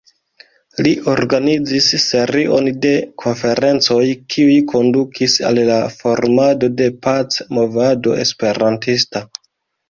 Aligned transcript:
Li 0.85 0.91
organizis 1.11 1.89
serion 2.05 2.69
de 2.85 2.93
konferencoj 3.23 3.99
kiuj 4.37 4.55
kondukis 4.71 5.37
al 5.51 5.61
la 5.69 5.77
formado 5.99 6.71
de 6.81 6.89
pac-movado 7.05 8.17
esperantista. 8.25 9.25